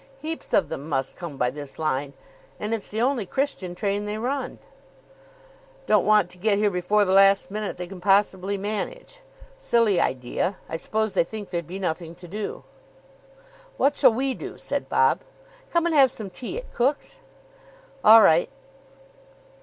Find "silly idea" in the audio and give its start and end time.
9.59-10.57